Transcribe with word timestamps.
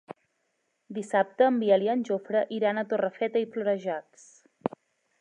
Dissabte 0.97 1.45
en 1.51 1.59
Biel 1.65 1.85
i 1.87 1.93
en 1.95 2.03
Jofre 2.09 2.43
iran 2.57 2.83
a 2.83 2.87
Torrefeta 2.95 3.45
i 3.45 3.49
Florejacs. 3.55 4.29